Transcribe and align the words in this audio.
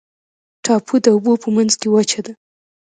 ټاپو 0.63 0.95
د 1.03 1.07
اوبو 1.15 1.33
په 1.43 1.49
منځ 1.55 1.71
کې 1.79 1.87
وچه 1.95 2.19
ده. 2.25 2.33